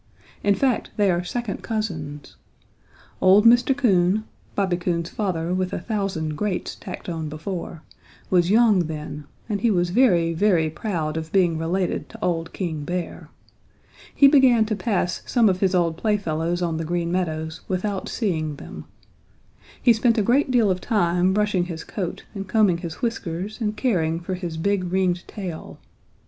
In 0.41 0.55
fact, 0.55 0.89
they 0.97 1.11
are 1.11 1.23
second 1.23 1.61
cousins. 1.61 2.35
Old 3.21 3.45
Mr. 3.45 3.77
Coon, 3.77 4.23
Bobby 4.55 4.75
Coon's 4.77 5.11
father 5.11 5.53
with 5.53 5.73
a 5.73 5.79
thousand 5.79 6.35
greats 6.35 6.73
tacked 6.73 7.07
on 7.07 7.29
before, 7.29 7.83
was 8.31 8.49
young 8.49 8.87
then, 8.87 9.25
and 9.47 9.61
he 9.61 9.69
was 9.69 9.91
very, 9.91 10.33
very 10.33 10.71
proud 10.71 11.17
of 11.17 11.31
being 11.31 11.55
related 11.59 12.09
to 12.09 12.19
old 12.25 12.51
King 12.51 12.83
Bear. 12.83 13.29
He 14.15 14.27
began 14.27 14.65
to 14.65 14.75
pass 14.75 15.21
some 15.27 15.47
of 15.47 15.59
his 15.59 15.75
old 15.75 15.97
playfellows 15.97 16.63
on 16.63 16.77
the 16.77 16.83
Green 16.83 17.11
Meadows 17.11 17.61
without 17.67 18.09
seeing 18.09 18.55
them. 18.55 18.85
He 19.79 19.93
spent 19.93 20.17
a 20.17 20.23
great 20.23 20.49
deal 20.49 20.71
of 20.71 20.81
time 20.81 21.31
brushing 21.31 21.65
his 21.65 21.83
coat 21.83 22.25
and 22.33 22.47
combing 22.49 22.79
his 22.79 23.03
whiskers 23.03 23.61
and 23.61 23.77
caring 23.77 24.19
for 24.19 24.33
his 24.33 24.57
big 24.57 24.85
ringed 24.91 25.27
tail. 25.27 25.77